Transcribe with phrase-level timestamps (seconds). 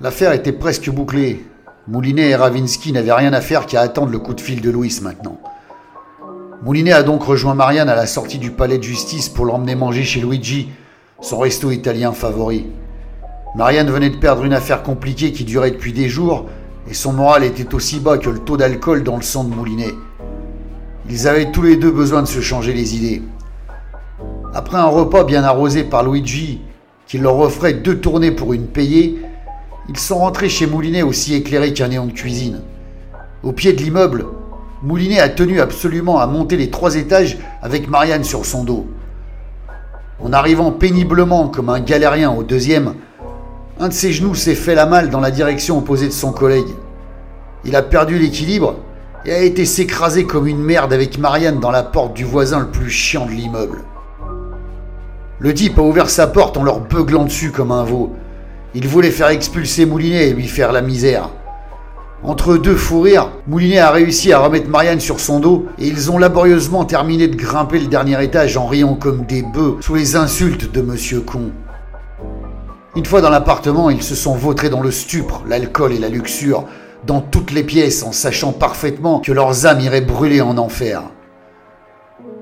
[0.00, 1.46] L'affaire était presque bouclée.
[1.86, 4.98] Moulinet et Ravinsky n'avaient rien à faire qu'à attendre le coup de fil de Louis
[5.00, 5.38] maintenant.
[6.62, 10.02] Moulinet a donc rejoint Marianne à la sortie du palais de justice pour l'emmener manger
[10.02, 10.70] chez Luigi,
[11.20, 12.66] son resto italien favori.
[13.54, 16.46] Marianne venait de perdre une affaire compliquée qui durait depuis des jours
[16.90, 19.94] et son moral était aussi bas que le taux d'alcool dans le sang de Moulinet.
[21.08, 23.22] Ils avaient tous les deux besoin de se changer les idées.
[24.54, 26.62] Après un repas bien arrosé par Luigi,
[27.06, 29.20] qui leur offrait deux tournées pour une payée,
[29.88, 32.62] ils sont rentrés chez Moulinet aussi éclairés qu'un néon de cuisine.
[33.42, 34.24] Au pied de l'immeuble,
[34.82, 38.86] Moulinet a tenu absolument à monter les trois étages avec Marianne sur son dos.
[40.22, 42.94] En arrivant péniblement comme un galérien au deuxième,
[43.78, 46.68] un de ses genoux s'est fait la malle dans la direction opposée de son collègue.
[47.64, 48.76] Il a perdu l'équilibre
[49.26, 52.68] et a été s'écraser comme une merde avec Marianne dans la porte du voisin le
[52.68, 53.82] plus chiant de l'immeuble.
[55.38, 58.12] Le type a ouvert sa porte en leur beuglant dessus comme un veau.
[58.76, 61.30] Il voulait faire expulser Moulinet et lui faire la misère.
[62.24, 66.10] Entre deux fous rires, Moulinet a réussi à remettre Marianne sur son dos et ils
[66.10, 70.16] ont laborieusement terminé de grimper le dernier étage en riant comme des bœufs sous les
[70.16, 71.52] insultes de Monsieur Con.
[72.96, 76.64] Une fois dans l'appartement, ils se sont vautrés dans le stupre, l'alcool et la luxure,
[77.06, 81.02] dans toutes les pièces en sachant parfaitement que leurs âmes iraient brûler en enfer.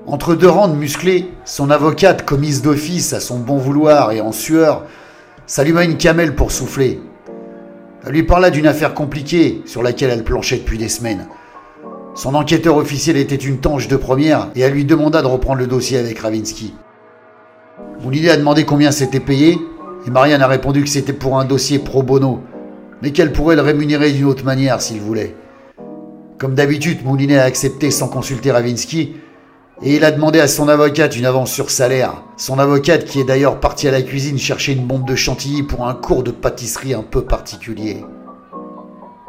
[0.06, 4.33] Entre deux rangs de musclés, son avocate, commise d'office à son bon vouloir et en
[4.33, 4.84] sueur,
[5.47, 7.01] s'alluma une camelle pour souffler.
[8.05, 11.29] Elle lui parla d'une affaire compliquée sur laquelle elle planchait depuis des semaines.
[12.15, 15.67] Son enquêteur officiel était une tange de première et elle lui demanda de reprendre le
[15.67, 16.75] dossier avec Ravinsky.
[18.03, 19.59] Moulinet a demandé combien c'était payé
[20.07, 22.41] et Marianne a répondu que c'était pour un dossier pro bono,
[23.01, 25.34] mais qu'elle pourrait le rémunérer d'une autre manière s'il voulait.
[26.39, 29.15] Comme d'habitude, Moulinet a accepté sans consulter Ravinsky
[29.84, 32.22] et il a demandé à son avocate une avance sur salaire.
[32.36, 35.88] Son avocate qui est d'ailleurs partie à la cuisine chercher une bombe de chantilly pour
[35.88, 38.05] un cours de pâtisserie un peu particulier.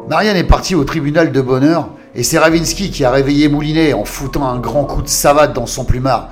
[0.08, 4.06] Marianne est partie au tribunal de bonheur et c'est Ravinsky qui a réveillé Moulinet en
[4.06, 6.30] foutant un grand coup de savate dans son plumard.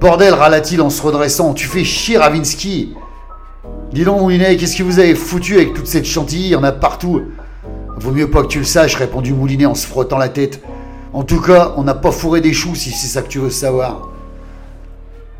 [0.00, 2.94] Bordel, râla-t-il en se redressant, tu fais chier Ravinsky
[3.92, 6.44] Dis donc Moulinet, qu'est-ce que vous avez foutu avec toute cette chantilly?
[6.44, 7.22] Il y en a partout.
[7.96, 10.62] Vaut mieux pas que tu le saches, répondit Moulinet en se frottant la tête.
[11.18, 13.50] En tout cas, on n'a pas fourré des choux si c'est ça que tu veux
[13.50, 14.10] savoir.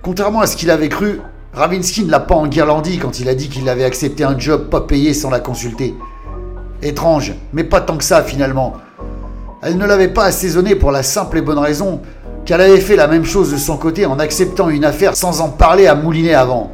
[0.03, 1.21] Contrairement à ce qu'il avait cru,
[1.53, 4.81] Ravinsky ne l'a pas enguirlandi quand il a dit qu'il avait accepté un job pas
[4.81, 5.94] payé sans la consulter.
[6.83, 8.75] Étrange, mais pas tant que ça finalement.
[9.62, 12.00] Elle ne l'avait pas assaisonné pour la simple et bonne raison
[12.44, 15.49] qu'elle avait fait la même chose de son côté en acceptant une affaire sans en
[15.49, 16.72] parler à Moulinet avant.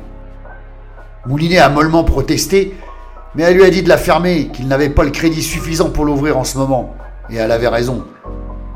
[1.27, 2.75] Moulinet a mollement protesté,
[3.35, 6.07] mais elle lui a dit de la fermer, qu'il n'avait pas le crédit suffisant pour
[6.07, 6.95] l'ouvrir en ce moment.
[7.29, 8.03] Et elle avait raison.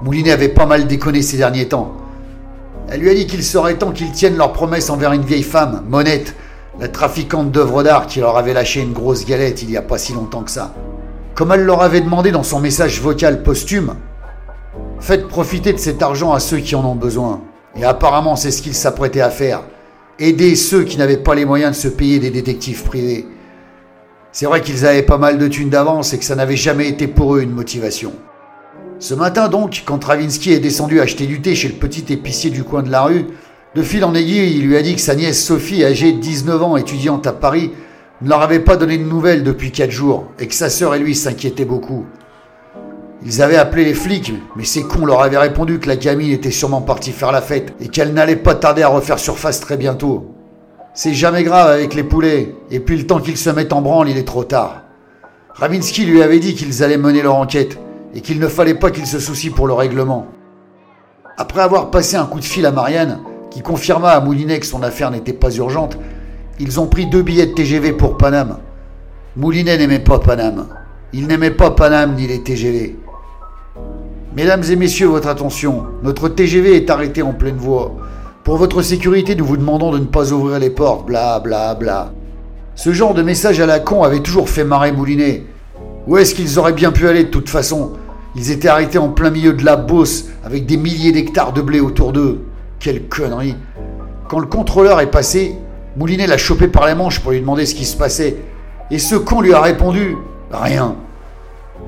[0.02, 1.92] Moulinet avait pas mal déconné ces derniers temps.
[2.88, 5.84] Elle lui a dit qu'il serait temps qu'ils tiennent leur promesse envers une vieille femme,
[5.88, 6.34] Monette,
[6.78, 9.98] la trafiquante d'œuvres d'art qui leur avait lâché une grosse galette il y a pas
[9.98, 10.72] si longtemps que ça.
[11.34, 13.94] Comme elle leur avait demandé dans son message vocal posthume,
[15.00, 17.40] faites profiter de cet argent à ceux qui en ont besoin.
[17.76, 19.62] Et apparemment, c'est ce qu'ils s'apprêtaient à faire.
[20.20, 23.26] Aider ceux qui n'avaient pas les moyens de se payer des détectives privés.
[24.30, 27.08] C'est vrai qu'ils avaient pas mal de thunes d'avance et que ça n'avait jamais été
[27.08, 28.12] pour eux une motivation.
[29.00, 32.64] Ce matin donc, quand Travinsky est descendu acheter du thé chez le petit épicier du
[32.64, 33.26] coin de la rue,
[33.76, 36.62] de fil en aiguille, il lui a dit que sa nièce Sophie, âgée de 19
[36.64, 37.70] ans, étudiante à Paris,
[38.22, 40.98] ne leur avait pas donné de nouvelles depuis 4 jours, et que sa sœur et
[40.98, 42.06] lui s'inquiétaient beaucoup.
[43.24, 46.50] Ils avaient appelé les flics, mais ces cons leur avaient répondu que la gamine était
[46.50, 50.34] sûrement partie faire la fête, et qu'elle n'allait pas tarder à refaire surface très bientôt.
[50.92, 54.08] C'est jamais grave avec les poulets, et puis le temps qu'ils se mettent en branle,
[54.08, 54.82] il est trop tard.
[55.54, 57.78] Ravinsky lui avait dit qu'ils allaient mener leur enquête,
[58.14, 60.26] et qu'il ne fallait pas qu'il se soucie pour le règlement.
[61.36, 63.20] Après avoir passé un coup de fil à Marianne,
[63.50, 65.98] qui confirma à Moulinet que son affaire n'était pas urgente,
[66.60, 68.58] ils ont pris deux billets de TGV pour Paname.
[69.36, 70.66] Moulinet n'aimait pas Paname.
[71.12, 72.96] Il n'aimait pas Paname ni les TGV.
[74.36, 75.86] Mesdames et messieurs, votre attention.
[76.02, 77.94] Notre TGV est arrêté en pleine voie.
[78.44, 82.12] Pour votre sécurité, nous vous demandons de ne pas ouvrir les portes, bla bla bla.
[82.74, 85.44] Ce genre de message à la con avait toujours fait marrer Moulinet.
[86.06, 87.92] Où est-ce qu'ils auraient bien pu aller de toute façon?
[88.38, 91.80] Ils étaient arrêtés en plein milieu de la Beauce, avec des milliers d'hectares de blé
[91.80, 92.46] autour d'eux.
[92.78, 93.56] Quelle connerie
[94.28, 95.56] Quand le contrôleur est passé,
[95.96, 98.36] Moulinet l'a chopé par les manches pour lui demander ce qui se passait.
[98.92, 100.16] Et ce con lui a répondu
[100.52, 100.94] Rien.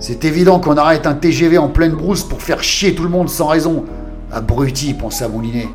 [0.01, 3.29] C'est évident qu'on arrête un TGV en pleine brousse pour faire chier tout le monde
[3.29, 3.85] sans raison.
[4.33, 5.69] Abruti, pensa Moulinet.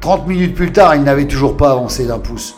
[0.00, 2.54] Trente minutes plus tard, il n'avait toujours pas avancé d'un pouce.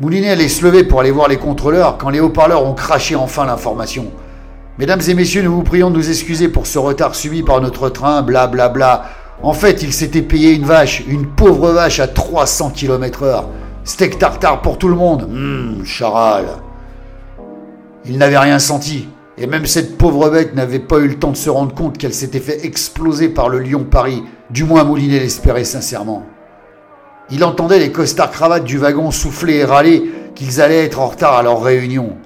[0.00, 3.44] Moulinet allait se lever pour aller voir les contrôleurs quand les haut-parleurs ont craché enfin
[3.44, 4.06] l'information.
[4.80, 7.90] Mesdames et messieurs, nous vous prions de nous excuser pour ce retard subi par notre
[7.90, 8.68] train, blablabla.
[8.70, 9.10] Bla bla.
[9.42, 13.44] En fait, il s'était payé une vache, une pauvre vache à 300 km/h.
[13.84, 15.24] Steak tartare pour tout le monde.
[15.24, 16.46] Hum, charal.
[18.06, 19.06] Il n'avait rien senti,
[19.36, 22.14] et même cette pauvre bête n'avait pas eu le temps de se rendre compte qu'elle
[22.14, 26.24] s'était fait exploser par le lion Paris, du moins Moulinet l'espérait sincèrement.
[27.30, 31.34] Il entendait les costards cravates du wagon souffler et râler qu'ils allaient être en retard
[31.34, 32.16] à leur réunion.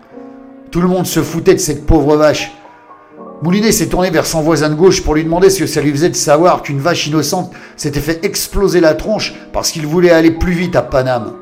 [0.74, 2.50] Tout le monde se foutait de cette pauvre vache.
[3.42, 5.92] Moulinet s'est tourné vers son voisin de gauche pour lui demander ce que ça lui
[5.92, 10.32] faisait de savoir qu'une vache innocente s'était fait exploser la tronche parce qu'il voulait aller
[10.32, 11.34] plus vite à Paname.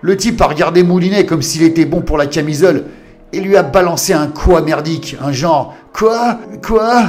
[0.00, 2.86] Le type a regardé Moulinet comme s'il était bon pour la camisole
[3.34, 7.04] et lui a balancé un quoi merdique, un genre Quoi Quoi?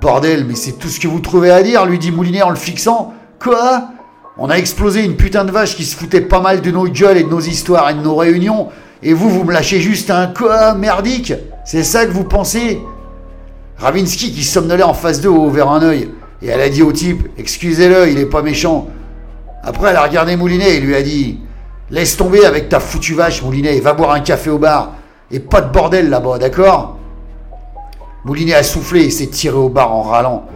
[0.00, 2.54] Bordel, mais c'est tout ce que vous trouvez à dire, lui dit Moulinet en le
[2.54, 3.14] fixant.
[3.40, 3.88] Quoi?
[4.38, 7.16] On a explosé une putain de vache qui se foutait pas mal de nos gueules
[7.16, 8.68] et de nos histoires et de nos réunions,
[9.02, 11.32] et vous, vous me lâchez juste un quoi merdique
[11.64, 12.80] C'est ça que vous pensez?
[13.78, 16.10] Ravinsky qui somnolait en face d'eux a ouvert un œil,
[16.40, 18.88] et elle a dit au type Excusez-le, il est pas méchant.
[19.64, 21.40] Après, elle a regardé Moulinet et lui a dit
[21.90, 24.92] Laisse tomber avec ta foutue vache, Moulinet, va boire un café au bar.
[25.30, 26.98] Et pas de bordel là-bas, d'accord?
[28.24, 30.46] Moulinet a soufflé et s'est tiré au bar en râlant.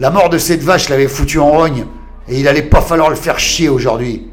[0.00, 1.86] La mort de cette vache l'avait foutu en rogne,
[2.28, 4.28] et il allait pas falloir le faire chier aujourd'hui.